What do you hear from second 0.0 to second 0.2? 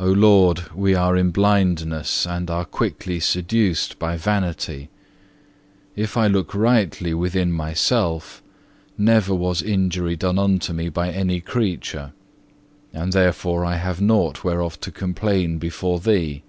2. O